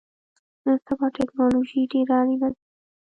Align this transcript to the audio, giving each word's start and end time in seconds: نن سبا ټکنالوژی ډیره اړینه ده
نن 0.65 0.77
سبا 0.85 1.07
ټکنالوژی 1.17 1.81
ډیره 1.91 2.13
اړینه 2.21 2.47
ده 2.53 2.59